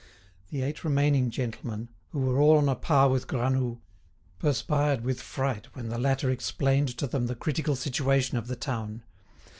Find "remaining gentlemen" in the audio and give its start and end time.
0.83-1.89